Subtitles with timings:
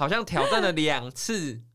[0.00, 1.60] 好像挑战了两次。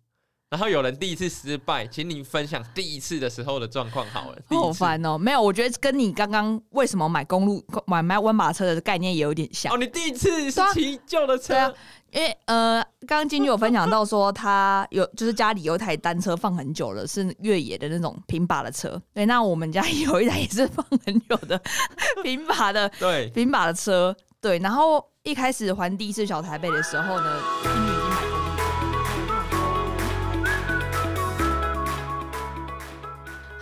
[0.47, 4.37] 然后有人第一次失败，请你分享第一次的时候的状况好了。
[4.49, 9.73] 好烦哦，没有，我觉得跟你刚刚为什么买公路买买温马车的概念也有点像。
[9.73, 11.47] 哦，你第一次是骑旧的车？
[11.47, 11.73] 对啊，
[12.11, 19.01] 因为呃，刚刚金句有分享到说他有就是家里有一台单车放很久了，是越野的那种平把的车。
[19.13, 21.59] 对，那我们家有一台也是放很久的
[22.23, 24.15] 平把的，对，平把的车。
[24.39, 27.74] 对，然后一开始还第一次小台北的时候呢。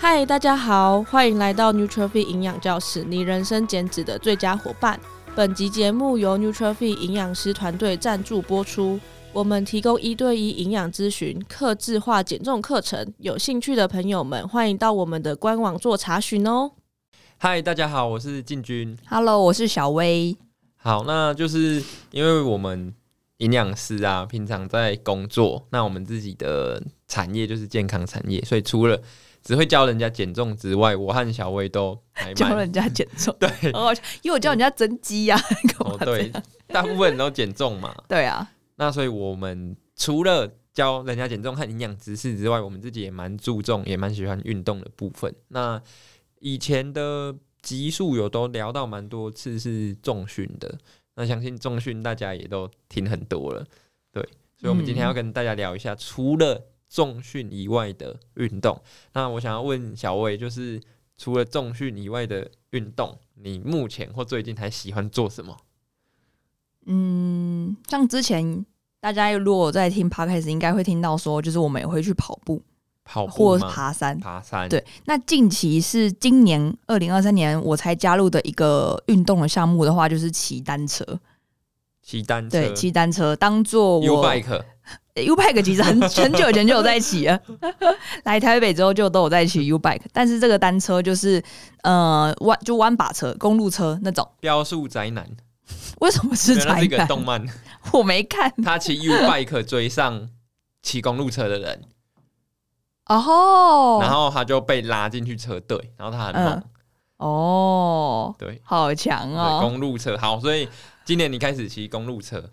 [0.03, 4.99] 嗨，大家好，欢迎来到 Nutrify 营养教室，你人生减脂的最佳伙伴。
[5.34, 8.99] 本集节目由 Nutrify 营养师团队赞助播出。
[9.31, 16.72] 我们提供一对一营养咨询、客制化减重课程，有兴趣的朋友们欢迎到我们的官网做查询哦。
[17.38, 18.97] 嗨，大家好，我是进军。
[19.08, 20.35] Hello，我是小薇。
[20.75, 22.94] 好，那就是因为我们
[23.38, 29.02] 营养师啊，平常在工作，那我们自己的产业就是健康产业，所以除了
[29.44, 33.36] 只会教人家减重之外，我和小薇都还教人家减重。
[33.39, 35.38] 对，哦，因为我教人家增肌呀。
[35.80, 36.31] 哦，对，
[36.67, 37.94] 大部分人都减重嘛。
[38.08, 45.33] 对啊，那所以我们除了教人家减重和营养知识之外，我们自己也蛮注重，也蛮喜欢运动的部分。
[45.49, 45.81] 那
[46.39, 50.73] 以前的集数有都聊到蛮多次是重训的，
[51.16, 53.66] 那相信重训大家也都听很多了。
[54.11, 54.23] 对，
[54.58, 58.80] 所以我们今天要跟大家聊一下，嗯、除了重训以外的运动，
[59.13, 60.80] 那我想要问小魏，就是
[61.17, 65.58] 除了重训以外的运动，你目前或最近还喜欢做什么？
[66.86, 68.64] 嗯，像之前
[68.99, 72.61] 大家如果在听 Podcast，应该会听到说，就是我们也会去跑步、
[73.03, 74.69] 跑步或爬山、爬山。
[74.69, 81.19] 对，那近期是今年二零二三年我才加入的一个运动的项目的话，就是骑单车。
[82.03, 84.61] 骑单车，对，骑单车当做我 U-bike。
[85.15, 87.39] U-bike 其实很很久以前就有在骑了，
[88.25, 91.41] 来台北之后就都有在骑 U-bike，但是这个单车就是
[91.83, 94.27] 呃弯就弯把车，公路车那种。
[94.39, 95.25] 标速宅男，
[95.99, 96.80] 为什么是宅男？
[96.80, 97.45] 是一个动漫，
[97.93, 98.52] 我没看。
[98.63, 100.30] 他骑 U-bike 追上
[100.81, 101.83] 骑公路车的人，
[103.05, 106.53] 哦，然后他就被拉进去车队，然后他很猛。
[106.53, 106.63] 嗯、
[107.17, 110.17] 哦，对，好强哦，公路车。
[110.17, 110.67] 好，所以
[111.05, 112.52] 今年你开始骑公路车，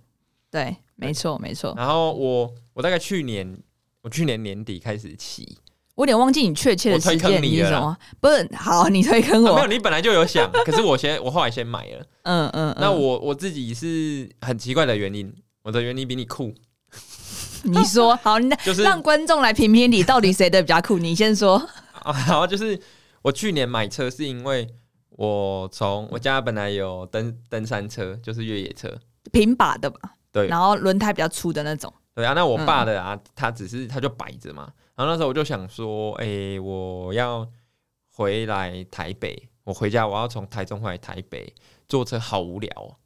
[0.50, 0.76] 对。
[0.96, 1.72] 没错，没错。
[1.78, 3.58] 然后我我大概去年
[4.02, 5.56] 我去年年底开始骑，
[5.94, 7.96] 我有点忘记你确切的时间你是什么？
[8.20, 9.52] 不是，好，你推坑我。
[9.52, 12.06] 啊、没有，你本来就有想， 可是我先我后来先买了。
[12.24, 12.76] 嗯嗯。
[12.78, 16.52] 那我我自己是很奇怪的原因，我的原因比你酷。
[17.64, 20.98] 你说好，那 就是让观众来评评理到底谁的比较酷。
[20.98, 21.66] 你先说。
[22.04, 22.78] 然后就是
[23.22, 24.68] 我去年买车是因为
[25.10, 28.98] 我从我家本来有登登山车，就是越野车，
[29.32, 30.14] 平把的吧。
[30.32, 31.92] 对，然后轮胎比较粗的那种。
[32.14, 34.72] 对啊，那我爸的啊，嗯、他只是他就摆着嘛。
[34.94, 37.48] 然后那时候我就想说，哎、欸，我要
[38.12, 41.52] 回来台北，我回家我要从台中回来台北，
[41.88, 42.96] 坐车好无聊，哦，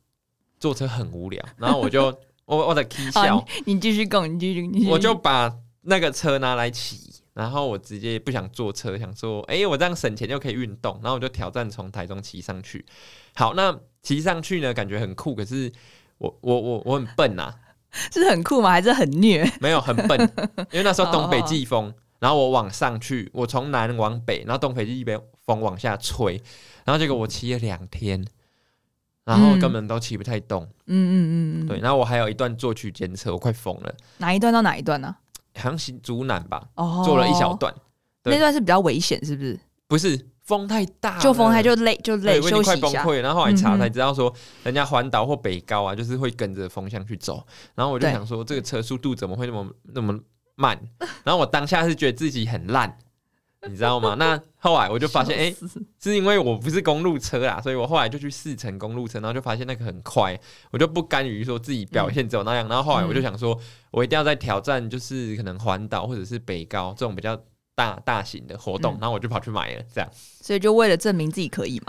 [0.59, 1.42] 坐车很无聊。
[1.56, 2.06] 然后我就
[2.44, 4.91] 我我的 K 笑，你继续讲，你继续，你继续。
[4.91, 10.99] 我就把那个车拿来骑，然后我直接不想坐车，想说，哎、欸，我这样省钱又可以运动。
[11.03, 12.87] 然后我就挑战从台中骑上去。
[13.34, 15.71] 好，那骑上去呢，感觉很酷，可是。
[16.19, 17.55] 我我我我很笨呐、啊，
[18.12, 18.71] 是很酷吗？
[18.71, 19.45] 还是很虐？
[19.61, 20.19] 没有很笨，
[20.71, 25.05] 因为那时候东北季风，然后我往上去，我从南往北，然后东北季
[25.45, 26.41] 风往下吹，
[26.84, 28.25] 然后结果我骑了两天，
[29.25, 30.62] 然后根本都骑不太动。
[30.87, 33.93] 嗯嗯嗯对，然后我还有一段坐区间车，我快疯了。
[34.19, 35.19] 哪一段到哪一段呢、啊？
[35.65, 36.63] 好像是竹南吧。
[36.77, 37.75] 哦，做了一小段，
[38.25, 39.59] 那段是比较危险，是不是？
[39.89, 40.29] 不是。
[40.45, 42.65] 风太大，就风太就累就累，休息。
[42.65, 44.31] 快崩溃，然后后来查才知道说，
[44.63, 47.43] 人家环岛或北高啊，就是会跟着风向去走。
[47.75, 50.21] 然后我就想说，这个车速度怎么会那么那么
[50.57, 50.79] 慢？
[51.25, 52.95] 然后我当下是觉得自己很烂，
[53.69, 54.15] 你知道吗？
[54.19, 55.57] 那后来我就发现，哎、欸，
[56.03, 60.39] 是因为我不是公路车啦，所以我后来就去试乘公路车，然后就发现那个很快，
[60.71, 62.69] 我就不甘于说自己表现只有那样。
[62.69, 63.59] 然后后来我就想说，
[63.91, 67.39] 我一定要再挑战，就是可能环岛或者是北高这种比较。
[67.77, 70.09] 大大型的活动，然后我就跑去买了，这样，
[70.41, 71.87] 所以就为了证明自己可以嘛。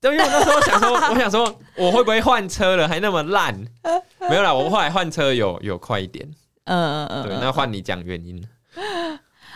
[0.00, 3.52] 对，因为我那时候想说，我想说，我会不会换车了，还那么烂？
[4.30, 6.24] 没有啦，我后来换车有有快一点。
[6.66, 8.46] 嗯嗯嗯，对，那换你讲原因。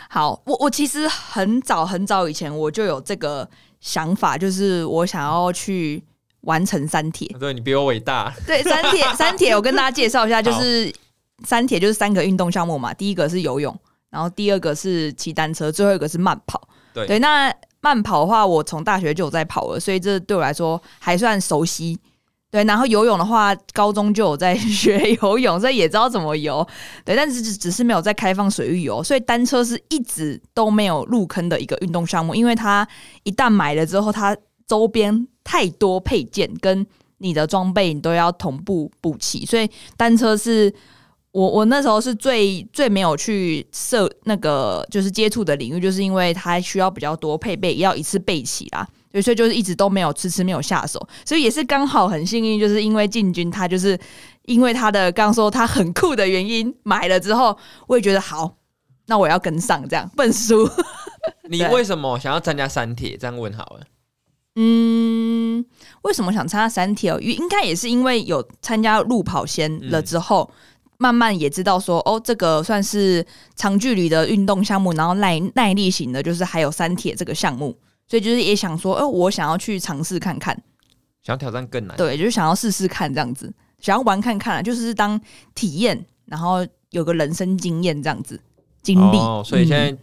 [0.09, 3.49] 好，我我其实很早很早以前我就有这个
[3.81, 6.03] 想法，就是我想要去
[6.43, 7.29] 完成三铁。
[7.39, 8.35] 对，你比我伟大。
[8.47, 10.93] 对，三铁三铁，我跟大家介绍一下，就是
[11.45, 13.79] 三铁就是三个运动项目嘛，第一个是游泳。
[14.11, 16.67] 然后第二个是骑单车，最后一个是慢跑。
[16.95, 21.99] 对，对，那慢跑的话，我从大学就有在跑了，所以这对我来说还算熟悉。
[22.51, 26.67] 对，然后游泳的话，高中就有在 学游泳，所以也知道怎么游。
[27.05, 32.89] 对，但是只只是没有在开放水域游，所以单车是一直都没有入坑的一个运动项目，因为它
[33.25, 34.35] 一旦买了之后，它
[34.67, 36.87] 周边太多配件跟
[37.19, 40.73] 你的装备你都要同步补齐，所以单车是
[41.33, 48.89] 我我那时候是最最没有去设那个就是接触的领域，就是因为它需要比较多配备，要一次备齐啦。
[49.11, 53.99] 对，所以就是一直都没有迟迟没有下手，所以也是刚好很幸运，就是因为进军他就是
[54.45, 57.57] 因为他的刚刚说他很酷的原因买了之后，
[57.87, 58.57] 我也觉得好，
[59.07, 60.69] 那我要跟上这样笨叔。
[61.49, 63.17] 你为什么想要参加三铁？
[63.17, 63.81] 这样问好了。
[64.57, 65.65] 嗯，
[66.03, 67.19] 为什么想参加三铁哦？
[67.21, 77.75] 应该也是因为有参加路跑先了之后，嗯、慢慢也知道说哦，这个算是长距离的运动项目，然后耐耐力型的，就是还有三铁这个项目。
[78.09, 80.55] 所以就是也想说，呃，我想要去尝试看看，
[81.23, 85.21] 想要挑战更难，对，就是想要试试看这样子，想要玩看看，就是当
[85.55, 88.41] 体验，然后有个人生经验这样子
[88.81, 89.19] 经历。
[89.19, 89.95] 哦，所以现在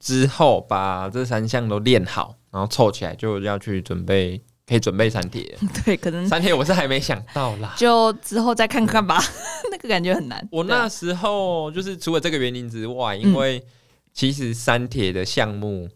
[0.00, 5.56] 之后把这三项都练好，然后凑起来就要去准备，可以准备三铁。
[5.84, 9.20] 对，可能三铁我是还没想到啦， 就之后再看看吧。
[9.20, 10.48] 对 那个感觉很难。
[10.50, 13.64] 我那时候就是除了这个原因之外，因为
[14.12, 15.88] 其实三铁的项目。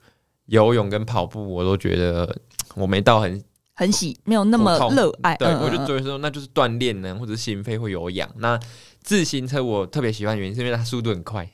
[0.46, 2.36] 游泳跟跑步，我都觉得
[2.74, 3.42] 我没到很
[3.74, 5.36] 很喜，没有那么热爱。
[5.36, 8.28] 对，我就觉得说那就是锻炼呢，或者心肺会有氧。
[8.38, 8.58] 那
[9.02, 11.48] 自行车我特别喜欢的原因是因为它速度很快，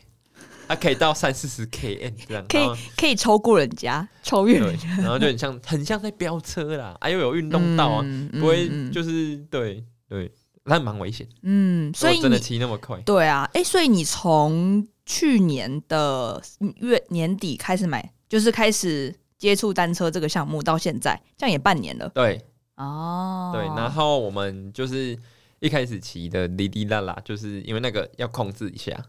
[0.69, 2.67] 它可以到 三四十 km 这样，可以
[2.97, 10.31] 可以超过人家，超越人家，然后就很像很像在飙车啦，啊又有运动道啊，嗯、不会就是对对，
[10.65, 11.27] 那蛮危险。
[11.43, 13.00] 嗯，所以真的骑那么快？
[13.00, 16.41] 对啊，哎、欸，所以你从去年的
[16.77, 18.12] 月年底开始买。
[18.32, 22.08] 就是开始接触单车这个项目到现在，这样也半年了。
[22.14, 22.40] 对，
[22.76, 25.14] 哦，对，然后我们就是
[25.61, 29.05] 一开始骑的滴滴啦啦，就是因为那个要控制一下，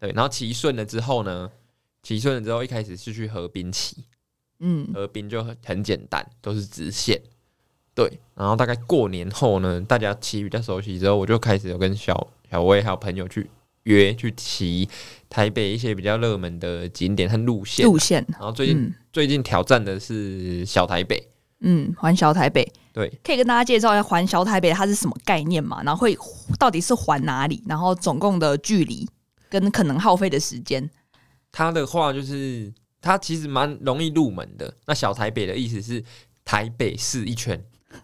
[0.00, 1.50] 对，然后骑顺了之后呢，
[2.02, 4.04] 骑顺了之后一开始是去河滨骑，
[4.60, 7.20] 嗯，河滨就很很简单，都是直线，
[7.94, 13.50] 对，然后大概过年后呢，大家骑比较熟悉之后，我就开始有跟小小薇还有朋友去。
[13.84, 14.88] 约去骑
[15.28, 18.24] 台北一些比较热门的景点和路线，路线。
[18.28, 21.28] 然后最近、嗯、最近挑战的是小台北，
[21.60, 22.70] 嗯，环小台北。
[22.92, 25.82] 对，可以跟大家介绍一下环小台北它是什么概念嘛？
[25.82, 26.14] 然后会
[26.58, 27.62] 到底是环哪里？
[27.66, 29.08] 然后总共的距离
[29.48, 30.90] 跟可能耗费的时间。
[31.50, 32.70] 它的话就是
[33.00, 34.74] 它其实蛮容易入门的。
[34.86, 36.04] 那小台北的意思是
[36.44, 37.58] 台北市一圈，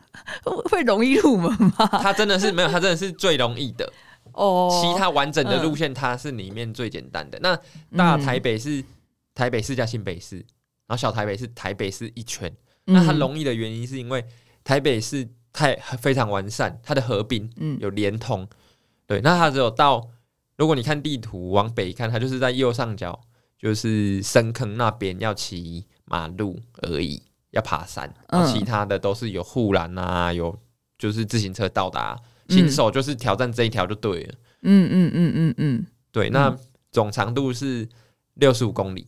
[0.71, 1.87] 会容易入门吗？
[2.01, 3.93] 它真的是没有，它真的是最容易的。
[4.33, 7.39] 哦，其他完整的路线它是里面最简单的。
[7.41, 7.59] 那
[7.97, 8.85] 大台北是
[9.35, 10.37] 台北市加新北市，
[10.87, 12.53] 然后小台北是台北市一圈。
[12.85, 14.25] 那它容易的原因是因为
[14.65, 18.49] 台北市太非常完善，它的河滨有连通。
[19.07, 20.09] 对，那它只有到，
[20.57, 23.21] 如果你看地图往北看，它就是在右上角，
[23.59, 28.13] 就是深坑那边要骑马路而已，要爬山。
[28.31, 30.59] 然后其他的都是有护栏啊，有
[30.99, 32.19] 就是自行车到达。
[32.49, 34.35] 新手就是挑战这一条就对了。
[34.63, 36.57] 嗯嗯嗯嗯嗯，对，那
[36.91, 37.89] 总长度是
[38.35, 39.07] 六十五公里。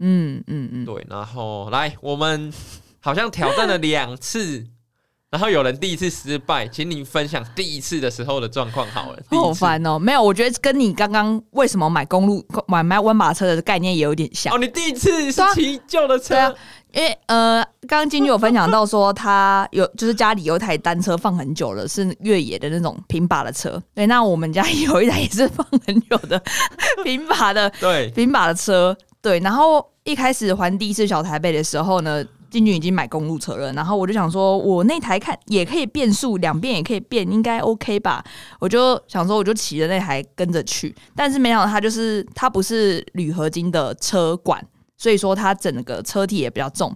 [0.00, 2.52] 嗯嗯嗯，对，然后来，我们
[3.00, 4.64] 好像挑战了两次，
[5.30, 9.22] 然后有人第一次失败，请你分享第一次的时候的状况好了。
[9.28, 14.54] 好烦哦，没有，我觉得跟你刚刚为什么买公路买买温马车的概念也有点像。
[14.54, 16.54] 哦，你第一次是骑旧的车。
[16.92, 23.80] 因为呃，刚刚金女有分享到说，他有就是家里有一台单车放很久了，是越野的那种平把的车。
[23.94, 26.42] 对，那我们家有一台也是放很久的
[27.04, 28.96] 平把的，对，平把的车。
[29.20, 38.24] 对，然后一开始还第一次小台北的时候呢，金女已经买公路车了，然后我就想说，我那台看也可以变速，两边也可以变，应该 OK 吧？
[38.60, 44.64] 我就想说，我就骑着那台跟着去，但是没想到它就是它不是铝合金的车管。
[44.98, 46.94] 所以说它整个车体也比较重，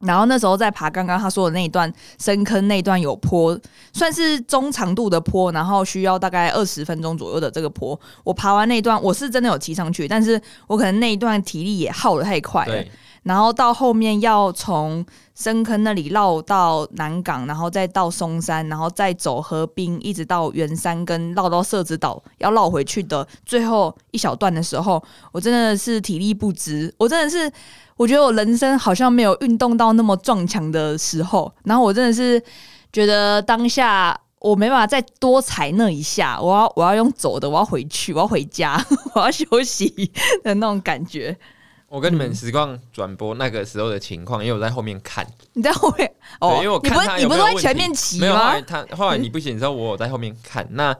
[0.00, 1.90] 然后那时候在爬刚刚他说的那一段
[2.20, 3.58] 深坑那段有坡，
[3.92, 7.98] 算是中长度的坡，然后需要大概二十分钟左右的这个坡。
[8.24, 12.84] 我爬完那段，我是真的有骑上去，但是我可能那一段体力也耗得太快了。
[13.28, 15.04] 然后到后面要从
[15.34, 26.92] 深坑那里绕到南港，然后再到松山，然后再走河滨，一直到圆山跟绕到社子岛，要绕回去的最后一小段的时候，我真的是体力不支。
[26.96, 27.52] 我真的是，
[27.98, 31.52] 我觉得我人生好像没有运动到那么撞墙的时候。
[31.64, 32.42] 然后我真的是
[32.90, 38.82] 觉得当下我没办法再多踩那一下，我要我要用走的，我要回去，我要回家，
[39.14, 40.10] 我要休息
[40.42, 41.38] 的那种感觉。
[41.88, 45.26] 我跟你们实况转播那个时候的情况，因为我在后面看。
[45.54, 48.20] 你在后面哦，因为我看他有没有，你不是在前面骑吗？
[48.20, 50.66] 没 有，后来他后来你不行之后，我有在后面看。
[50.70, 50.94] 那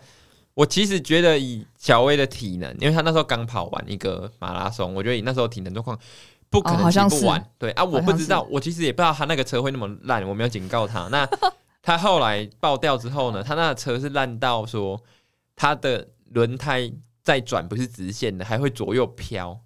[0.54, 5.98] 我其实觉得以小威的体能，因为他那时候刚跑完一个马拉松，我觉得以那时候体能状况，
[6.48, 7.44] 不可能骑不完。
[7.58, 11.06] 对啊，我不知道，我其实也不知道他那个车会那么烂，我没有警告他。
[11.08, 11.28] 那
[11.82, 14.98] 他后来爆掉之后呢，他那个车是烂到说
[15.54, 16.90] 他的轮胎
[17.22, 19.60] 在转不是直线的，还会左右飘。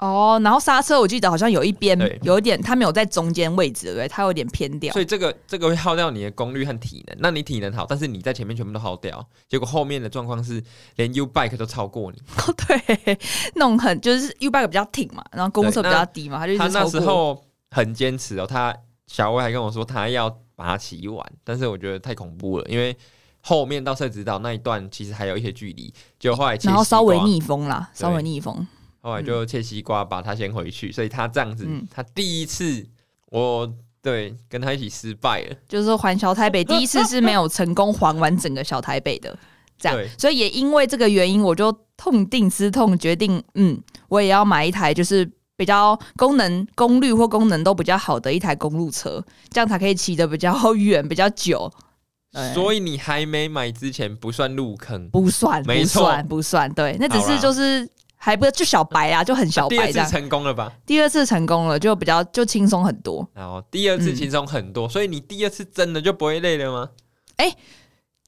[0.00, 4.08] 哦，然后刹车我记得好像有一边有一点，它没有在中间位置，对不对？
[4.08, 7.16] 它有点偏掉，所以这个这个会耗掉你的功率和体能。
[7.20, 10.62] 那你体能好，但是你在前面全部都耗掉，结果后面的状况是
[10.96, 12.18] 连 U bike 都超过你。
[12.38, 13.18] 哦， 对，
[13.54, 18.46] 那种很就是 U bike 比较挺嘛，然后公车比较低嘛，他就他那时候很坚持哦。
[18.46, 18.74] 他
[19.06, 22.96] 小威还跟我说他要把它骑完，但是我觉得太恐怖了，因为
[23.42, 28.66] 后面到社子岛那一段其实还有一些距离，就后来然后稍微逆风啦，稍微逆风。
[29.02, 32.86] 后来就切西瓜把他先回去，所以他这样子，嗯、他第一次
[33.30, 39.34] 我对跟他一起失败了，就是说环小台北第一次是没有成功环完整个小台北的，
[39.78, 51.72] 这样，所以也因为这个原因，我就痛定思痛，决定嗯，我也要买一台就是比较功能、功率或功能都比较好的一台公路车，这样才可以骑得比较远、比较久。
[52.54, 57.88] 所以你还没买之前不算入坑，不算，没错，不算，对，那只是就是。
[58.22, 59.90] 还不就小白啊，就很小白。
[59.90, 60.70] 第二次成功了吧？
[60.84, 63.26] 第二次成功了，就比较就轻松很多。
[63.32, 66.90] 然后第二次轻松很多，嗯、所以你第二次真的就不会累了吗？
[67.36, 67.56] 哎、欸，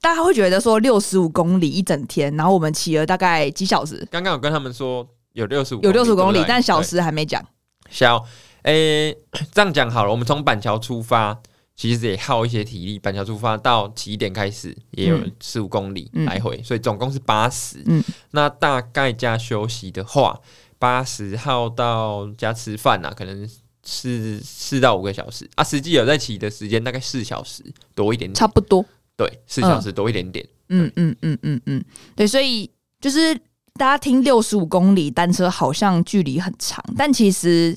[0.01, 4.09] 大家会觉得说六十五公里一整天，然后我们骑了大概几小时？
[4.11, 7.45] 刚刚有跟他们说有六十五，有六十五公里，但小时还没讲。
[7.91, 8.17] 小，
[8.63, 9.19] 哎、欸，
[9.53, 11.39] 这样讲好了，我们从板桥出发。
[11.75, 18.03] 其实也耗一些体力，板桥出发到起点开始也有十五公里来回，嗯、所以总共是八十、嗯。
[18.33, 20.39] 那大概加休息的话，
[20.79, 23.49] 八十耗到加吃饭啊，可能
[23.85, 25.65] 是四到五个小时啊。
[25.65, 27.65] 实际有在骑的时间大概四小时
[27.95, 28.85] 多一点点，差不多。
[29.17, 30.47] 对，四小时多一点点。
[30.69, 33.35] 嗯嗯嗯嗯嗯，对，所以就是
[33.75, 37.77] 大家听六十五公里单车好像距离很长，但其实。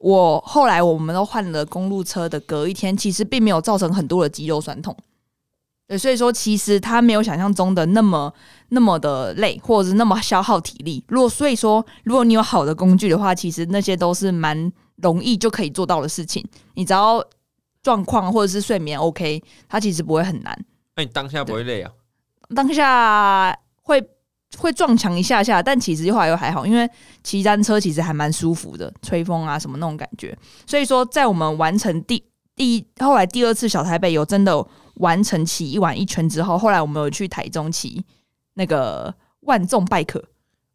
[0.00, 4.96] 我后来我们都换了公路车的，隔一天其实并没有造成很多的肌肉酸痛，
[5.86, 8.32] 对，所以说其实它没有想象中的那么
[8.70, 11.04] 那么的累，或者是那么消耗体力。
[11.08, 16.42] 如果所以说，如果你有好的工具的话，其实那些都是蛮容易就可以做到的事情。
[16.74, 17.22] 你只要
[17.82, 20.64] 状况或者是睡眠 OK，它其实不会很难。
[20.96, 21.92] 那你当下不会累啊？
[22.54, 24.02] 当下会。
[24.58, 26.88] 会撞墙一下下，但其实后来又还好，因为
[27.22, 30.36] 骑单车其实还蛮舒服的，吹风啊什么那种感觉。
[30.66, 32.22] 所以说，在我们完成第
[32.56, 38.04] 第一后来第二次小台北有真的完成骑一晚一圈之后，后来我们有去台中骑
[38.54, 40.22] 那个万众拜客，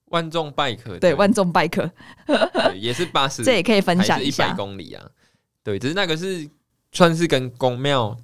[0.05, 1.89] 万众拜客对万众拜可
[2.75, 5.05] 也是八十， 这也可以分享一下一百公里啊。
[5.63, 6.49] 对，只是那个是
[6.91, 8.15] 算是跟公庙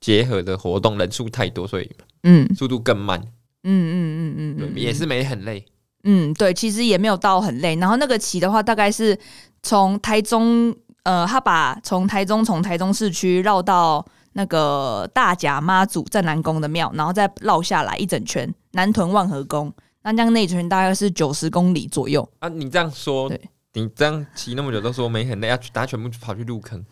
[0.00, 1.90] 结合的活动，人数太多，所以
[2.22, 3.20] 嗯，速度更慢。
[3.62, 5.64] 嗯嗯嗯嗯嗯，也是没很累。
[6.04, 7.76] 嗯，对，其实也没有到很累。
[7.76, 9.18] 然后那个骑的话，大概是
[9.62, 19.70] 从台中，呃，他把从台中从台中市区绕到那个大甲妈祖镇南宫的庙，然后再绕下来一整圈南屯万和宫。
[20.02, 22.48] 那这样那一圈大概是九十公里左右啊。
[22.48, 23.38] 你这样说，对
[23.74, 26.82] 你这样骑那么久都说没很累，要大家全部跑去入坑，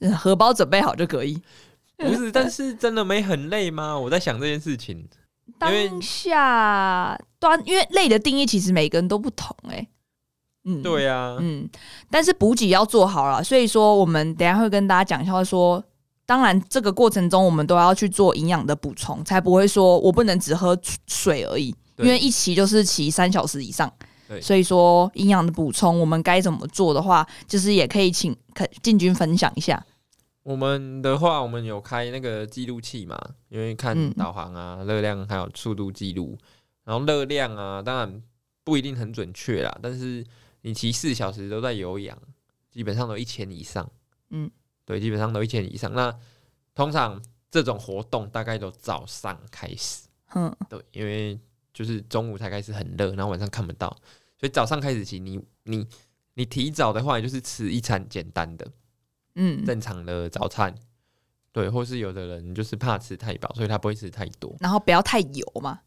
[0.14, 1.40] 荷包准备好就可以。
[2.04, 3.98] 不是，但是真的没很累吗？
[3.98, 5.08] 我在想这件事情。
[5.58, 9.88] 当下端，因为累的定义其实每个人都不同，欸，
[10.64, 11.66] 嗯，对啊，嗯，
[12.10, 15.82] 但是补给要做好了，所以说我们等一下会跟大家讲一下，说
[16.26, 20.76] 当然这个过程中我们都要去做营养的补充，才不会说我不能只喝
[21.06, 23.90] 水而已，因为一骑就是骑三小时以上，
[24.42, 29.82] 所以说营养的补充我们该怎么做的话，就是也可以请可进军分享一下。
[30.46, 36.38] 我们的话，我们有开那个记录器嘛，因为看导航啊、热量还有速度记录，
[36.84, 38.22] 然后热量啊，当然
[38.62, 40.24] 不一定很准确啦，但是
[40.60, 42.16] 你骑四小时都在有氧，
[42.70, 43.90] 基本上都一千以上，
[44.30, 44.48] 嗯，
[44.84, 45.92] 对，基本上都一千以上。
[45.92, 46.16] 那
[46.76, 51.36] 通常这种活动大概都早上开始，嗯，对，因为
[51.74, 53.88] 就是中午才开始很热，然后晚上看不到，
[54.38, 55.84] 所以早上开始骑，你你
[56.34, 58.70] 你提早的话，就是吃一餐简单的。
[59.36, 60.74] 嗯，正常的早餐，
[61.52, 65.80] 对，或是有的人就是怕吃太饱，所以他不会吃太多，然后不要太油嘛，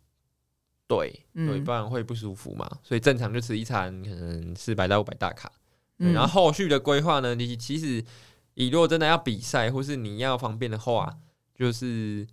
[0.87, 5.51] 对，对，不然会不舒服嘛，所以正常就吃一餐，可能四百到五百大卡，
[5.97, 8.03] 然后后续的规划呢，你其实
[8.53, 11.17] 你如果真的要比赛或是你要方便的话，
[11.53, 12.25] 就是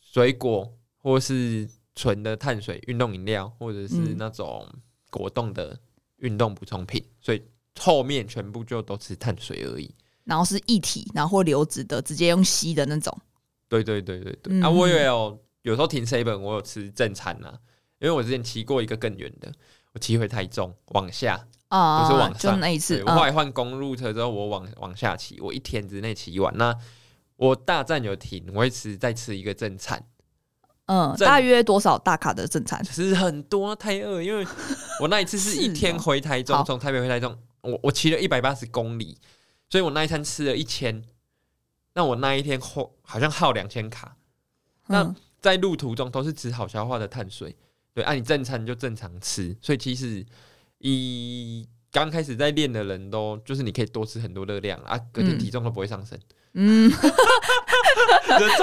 [0.00, 4.68] 水果或是纯的碳水运动饮料，或者是那种
[5.10, 5.78] 果冻的。
[6.18, 7.42] 运动补充品，所以
[7.78, 9.94] 后面全部就都吃碳水而已。
[10.24, 13.16] 然后是液体，然后或流质的，直接用吸的那种。
[13.68, 14.52] 对对对对对。
[14.54, 17.54] 嗯、啊，我也有有时候停 seven，我有吃正餐呐、啊，
[17.98, 19.52] 因为我之前骑过一个更远的，
[19.92, 22.52] 我骑回台中往下啊，不是往上。
[22.54, 26.56] 就那一次，我后来换公路车之后，我往往下骑，我一天之内骑完。
[26.56, 26.74] 那
[27.36, 30.02] 我大站有停，我会吃再吃一个正餐。
[30.86, 32.82] 嗯，大约多少大卡的正餐？
[32.84, 34.46] 吃很多，太饿，因为
[35.00, 39.18] 我那一次是一天回台中，从、哦、台北回台中，我我骑了一百八十公里。
[39.74, 41.02] 所以我那一餐吃了一千，
[41.94, 44.16] 那我那一天耗好像耗两千卡。
[44.86, 47.56] 嗯、那在路途中都是吃好消化的碳水，
[47.92, 49.56] 对，按、啊、你正餐就正常吃。
[49.60, 50.24] 所以其实
[50.78, 56.16] 以刚开始在练的人都就是你可以多吃很多热量啊，隔天体重都不会上升。
[56.54, 56.88] 嗯，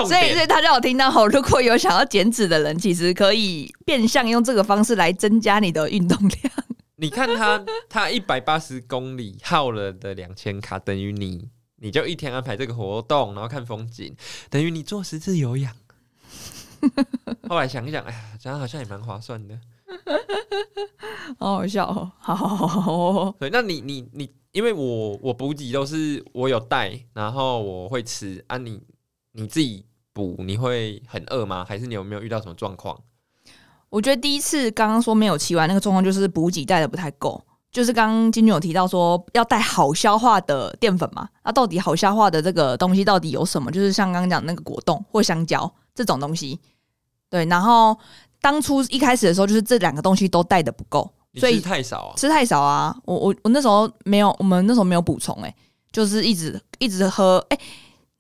[0.08, 6.54] 所以所以大家有听到吼，如果有想要减脂的人，其实可以变相用这个方式来增加你的运动量。
[7.02, 14.16] 你看他， 他一百八十公里耗了的两千卡，等于你，你就一天安排这个活动，然后看风景，
[14.52, 15.76] 等于你做十次有氧。
[17.50, 19.60] 后来想一想，哎呀，这样好像也蛮划算的，
[21.40, 22.12] 好好笑哦。
[22.20, 28.80] 好好好，对，那你你你，因为我我补给都是我有带，然后我会吃啊你，
[29.32, 31.66] 你你自己补，你会很饿吗？
[31.66, 33.02] 还是你有没有遇到什么状况？
[33.92, 37.40] 我觉得第一次刚刚说没有骑完那个状况，就是补给带的不太够。
[37.72, 43.70] 就是刚刚金君有提到说要带好消化的淀粉嘛，那、啊、到底好消化的这个东西到底有什么？
[43.70, 46.60] 就是像刚刚讲那个果冻或香蕉这种东西。
[47.30, 47.98] 对，然后
[48.42, 52.96] 当初一开始的时候，就是这两个东西都带的不够，所以吃太少啊，吃太少啊。
[53.06, 55.54] 我我我那时候没有，我们那时候没有补充，哎，
[55.92, 57.58] 就是一直一直喝，哎。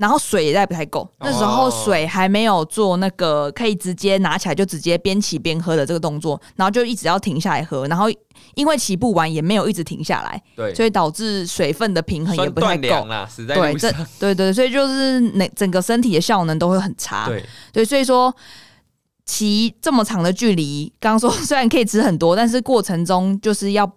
[0.02, 8.08] 然后水也带不太够，那时候水还没有做那个可以直接拿起来就直接边骑边喝的这个动作，然后就一直要停下来喝，然后
[8.56, 13.06] 因为骑不完也没有一直停下来，对，所以导致水分的平衡也不太够。
[13.06, 17.46] 啦，死在对，这对对，所以就是那整个身体的效能都会很差，对。
[17.72, 18.36] 对，所以说
[19.24, 23.88] 骑这么长的距离，刚刚说 虽然可以吃很多，但是过程中就是要。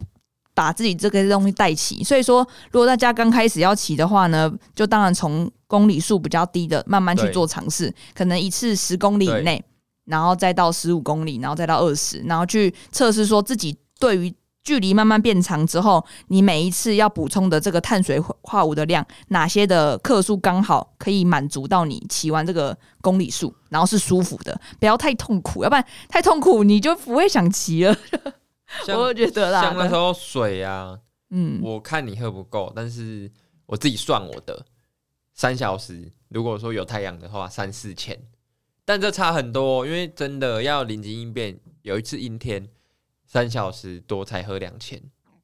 [0.55, 9.63] 把自己这个东西带齐，所以说，如果大家刚开始要骑的话呢，就当然从公里数比较低的慢慢去做尝试，可能一次十公里以内，
[10.05, 27.95] 然后再到十五公里，然后再到二十，然后去测试说自己对于距离慢慢变长之后，你每一次要补充的这个碳水化合物的量，哪些的克数刚好可以满足到你骑完这个公里数，然后是舒服的，不要太痛苦，要不然太痛苦你就不会想骑了。
[28.89, 33.31] 我觉得啦，像那时候水啊，嗯，我看你喝不够，但是
[33.67, 34.67] 我自己算我的
[35.33, 38.21] 三小时，如果说有太阳的话，三四千，
[38.85, 42.69] 但这差很多，因为真的要临机应变，有一次阴天，
[43.27, 45.03] 三小时多才喝两千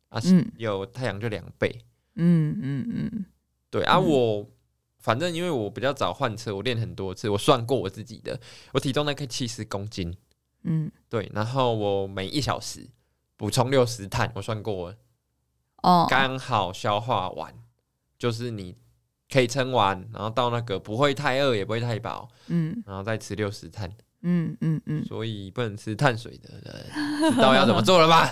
[0.09, 0.21] 啊，
[0.57, 1.85] 有太阳就两倍，
[2.17, 3.25] 嗯嗯嗯，
[3.71, 4.47] 对啊，我
[4.99, 8.39] 反正因为我比较早换车，我练很多次，我算过我自己的，
[8.73, 10.15] 我体重大概七十公斤，
[10.65, 12.87] 嗯，对，然后我每一小时。
[13.41, 14.97] 补充六十碳，我算过了，
[15.83, 17.55] 哦，刚好消化完，
[18.19, 18.77] 就是你
[19.33, 28.31] 可以撑完，然后到那个不会太饿，也不会太饱，嗯，然后再吃六十碳，嗯嗯嗯，所以不能吃碳水的人，知道要怎么做了吧？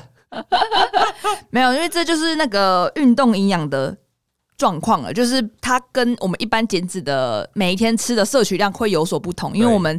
[1.48, 3.96] 没有，因为这就是那个运动营养的
[4.58, 9.98] 状况了，就是它跟我们一般减脂的每一天吃的摄取量会有所不同，因为我们。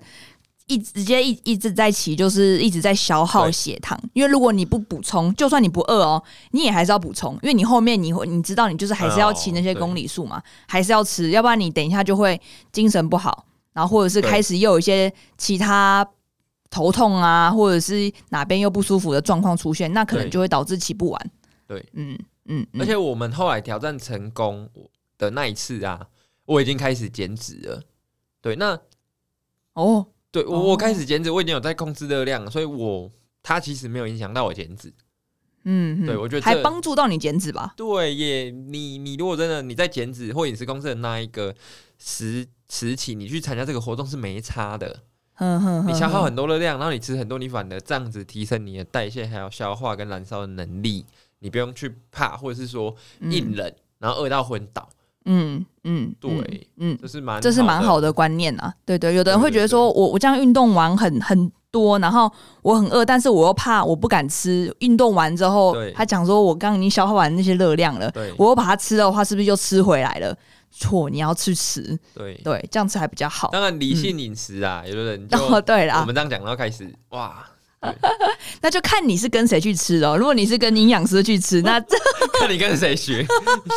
[0.70, 4.00] 一直接一一直在骑，就是一直在消耗血糖。
[4.14, 7.34] 因为如果你不补充，就算你不饿哦，你也还是要补充。
[7.42, 12.40] 因为你后面你会你知道，你就是还是要骑那些公里数嘛，还是要吃，要不然你等一下就会
[12.72, 16.08] 精神不好，然后或者是开始又有一些其他
[16.70, 21.32] 头痛啊，或者是哪边又不舒服的状况出现，那可能就会导致骑不完。
[21.68, 22.66] 对，嗯嗯。
[22.78, 24.70] 而且我们后来挑战成功
[25.18, 26.06] 的那一次啊，
[26.46, 27.82] 我已经开始减脂了。
[28.40, 28.80] 对，那
[29.74, 30.06] 哦。
[30.32, 33.12] 对我，我开始减脂，我已经有在控制热量，所以我
[33.42, 34.94] 它其实没有影响到我减脂。
[35.64, 37.74] 嗯，对，我觉得还帮助到你减脂吧？
[37.76, 41.54] 对耶，你你如果真的你在减脂或饮食公司的那一个
[41.98, 45.04] 时时期，你去参加这个活动是没差的。
[45.36, 51.06] 嗯哼，你消耗很多热量，然后你吃很多，你反而这样子提升你的代谢，还有消化跟燃烧的能力，
[51.40, 54.90] 你不用去怕，或者是说硬忍，然后饿到昏倒。
[55.32, 58.74] 嗯嗯，对，嗯，这是蛮这是蛮好的观念啊。
[58.84, 62.32] 对对，有的人会觉得说我我这样运动完很很多，然后
[62.64, 64.76] 我很饿，但是我又怕我不敢吃。
[64.80, 70.36] 运动完之后，他讲说我刚刚已经消耗完那些热量了，我又把它吃的话，是不是又吃回来了？
[70.72, 73.50] 错，你要去吃，对对，这样吃还比较好。
[73.52, 77.44] 当然理性饮食啊，有的人就对啦，我们这样讲，然后开始哇，
[78.62, 80.18] 那就看你是跟谁去吃哦。
[80.18, 81.80] 如果你是跟营养师去吃，那
[82.40, 83.26] 看你跟谁学，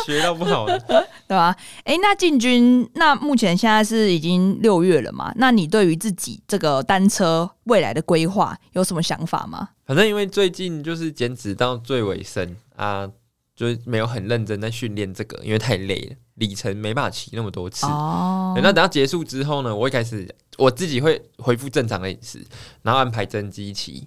[0.05, 0.77] 学到不好的，
[1.27, 1.55] 对吧？
[1.85, 5.31] 哎，那进军，那目前现在是已经六月了嘛？
[5.37, 9.69] 那你对于自己这个单车未来的规划有什么想法吗？
[9.85, 13.09] 反正因为最近就是减脂到最尾声啊，
[13.55, 17.85] 就是没有很认真在训练这个，因为太累了，里程没办法骑那么多次。
[17.85, 22.43] 哦，那等到结束之后呢，我一开始我自己会恢复正常的饮食，
[22.81, 24.05] 然后安排增肌期。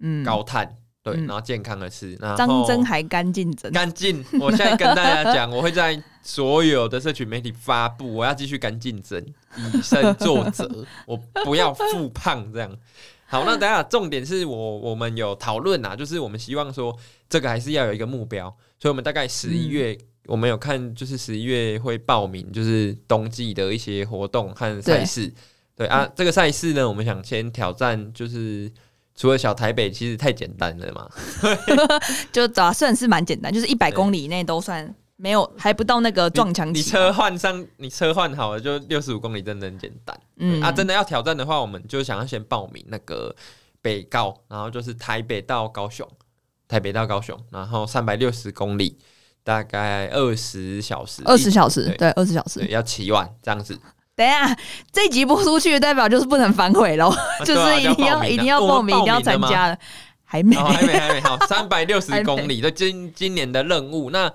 [0.00, 4.22] 嗯，高碳对，然后健康的吃，然后张真还干净整干净。
[4.40, 9.24] 我现在跟大家讲，我会在所有的社群媒体发布，我要继续干净整，
[9.56, 10.68] 以身作则，
[11.06, 12.76] 我不要复胖这样。
[13.26, 16.94] 好，那等下重点是我我们有讨论啊，就是我们希望说
[17.28, 18.54] 这个还是要有一个目标，
[18.84, 25.26] 所以我们大概十一月、嗯、我们有看，就是十一月会报名，就是冬季的一些活动和赛事。
[25.74, 28.70] 对，对啊，嗯、这个赛事呢，我们想先挑战就是。
[29.16, 31.08] 除了小台北，其实太简单了嘛，
[32.32, 36.74] 就咋算是蛮简单，就是一百公里以内都算没有，还不到那个撞墙。
[36.74, 40.20] 你车换上，你车换好了，就六十五公里，真的很简单。
[40.38, 43.32] 嗯啊，真的要挑战的话，我们就想要先报名那个
[43.80, 46.04] 北高，然后就是台北到高雄，
[46.68, 48.98] 台北到高雄，然后三百六十公里，
[49.42, 53.78] 大概二十小时，二十小时，对，二十小时要骑完这样子。
[54.16, 54.56] 等一下，
[54.92, 57.12] 这集播出去的代表就是不能反悔喽，
[57.44, 59.78] 就是一定要一定要报名，一定要参加了。
[60.22, 61.20] 还没，还没，还没。
[61.20, 64.10] 好， 三百六十公里的今今年的任务。
[64.10, 64.32] 那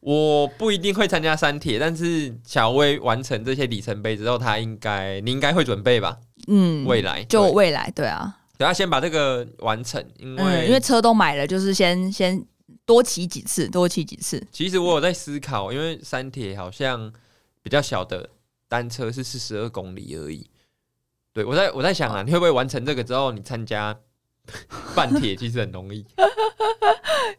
[0.00, 6.16] 我不一定会参加三铁，但是小薇完成这些里程碑之后，他应该你应该会准备吧？
[6.48, 8.36] 嗯，未来就未来，对啊。
[8.62, 12.40] 等下先把这个完成，因为因为车都买了，就是先先
[12.86, 14.46] 多骑几次，多骑几次。
[14.52, 17.12] 其实我有在思考，因为三铁好像
[17.60, 18.30] 比较小的。
[18.68, 20.48] 单车是四十二公里而已，
[21.34, 23.94] 对，我在我在想啊，你会不会完成这个之后，你参加
[24.96, 26.06] 半铁其实很容易，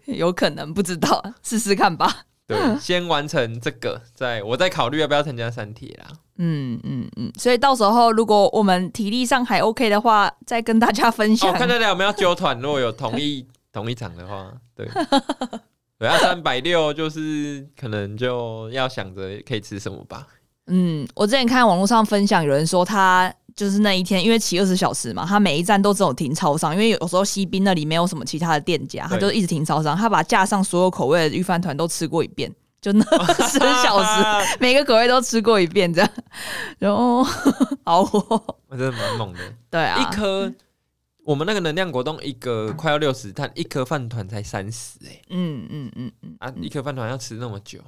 [0.05, 2.27] 有可能不知道，试试看吧。
[2.45, 6.11] 对，先完成这个，再我再考虑要不要参加三铁啦。
[6.37, 11.49] 嗯嗯嗯，所以到时候如果我们体力上还 OK 的话，再跟大家分享。
[11.51, 14.87] 哦，看大家有没有揪团，如果有同一 同一场的话，对，
[15.99, 20.27] 对，要三百六就是可能就要想着可以吃什么吧。
[20.67, 32.49] 嗯，我之前看网络上分享，有人说他就是那一天，因为骑二十小时嘛，他每一站都只有停超商，因为有时候西滨那里没有什么其他的店家，他就一直停超商，他把架上所有口味的御饭团都吃过一遍，
[32.83, 33.03] 就那
[33.47, 36.09] 十小时， 每个口味都吃过一遍，这样，
[36.77, 37.23] 然后
[37.85, 38.19] 好火，
[38.67, 39.39] 我真的蛮猛的，
[39.71, 40.51] 对啊，一颗
[41.23, 47.79] 我们那个能量果冻一个快要六十，但一颗饭团才三十，哎，嗯嗯嗯嗯，啊，一颗饭团要吃那么久。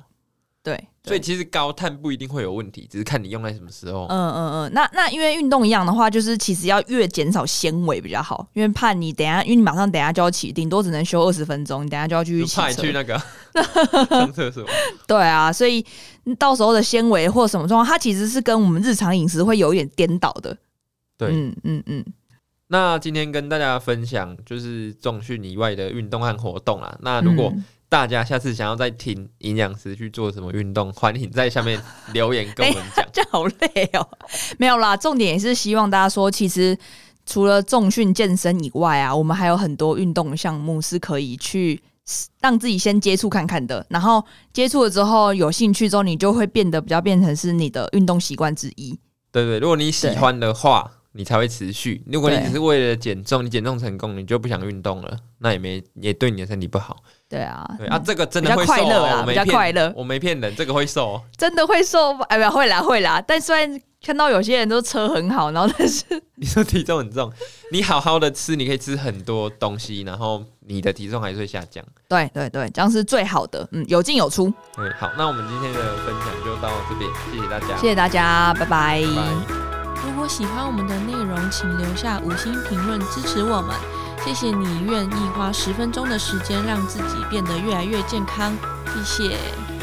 [0.65, 4.07] 对，所以其实高碳不一定会有问题，只是看你用在什么时候。
[4.09, 12.43] 嗯嗯嗯，那那因为运动一样的话，就是其实要越减少纤维比较好，因为怕你等下，因为你马上等下就要起，顶多只能休二十分钟，你等下就要继续。
[12.55, 13.21] 怕你去那个
[14.09, 14.65] 上厕所。
[15.05, 15.85] 对啊，所以
[16.39, 20.57] 到时候的纤维或什么状况，它其实是跟我们日常饮食会有一点颠倒的。
[21.15, 22.03] 对，嗯嗯嗯。
[22.69, 26.97] 那今天跟大家分享就是重训以外的运动和活动啦。
[27.01, 31.81] 那如果、嗯大家下次想要再听营养师去做什么运动，欢迎在下面
[32.13, 33.05] 留言跟我们讲。
[33.13, 34.07] 这好累哦，
[34.57, 36.77] 没有啦，重点也是希望大家说，其实
[37.25, 41.81] 除了重训健身以外啊，我们还有很多运动项目是可以去
[42.41, 43.85] 让自己先接触看看的。
[43.89, 48.99] 然后接触了之后，有兴趣之后，你就会变得比较变成是你的运动习惯之一。
[49.31, 50.91] 对对，如果你喜欢的话。
[51.17, 52.03] 你才会持续。
[52.11, 56.97] 如果你只是为了减重，你减重成功，你就不想运动了，那也没也对你的身体不好。
[57.29, 62.11] 对啊，对啊，这个真的会快乐啊，比较快乐，我没骗人，这个会瘦，真的会瘦。
[62.27, 63.23] 哎，不，会啦，会啦。
[63.25, 66.03] 但虽然看到有些人都车很好，然后但是
[66.35, 67.31] 你说体重很重，
[67.71, 71.83] 你好好的吃，你可以吃很多东西，然后你的体重还是会下降。
[72.09, 73.65] 对对对，这样是最好的。
[73.71, 74.53] 嗯，有进有出。
[74.75, 79.01] 对，好，那我们今天的分享就到这边，谢谢大家，谢谢大家，拜拜。
[79.01, 79.64] 拜拜。
[80.27, 83.75] 喜欢我们的内容，请留下五星评论支持我们。
[84.23, 88.53] 谢谢你愿意花十分钟的时间让自己变得越来越健康，
[88.87, 89.74] 谢谢。